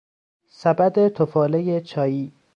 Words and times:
سبد 0.49 1.09
تفاله 1.09 1.79
چایی 1.81 2.31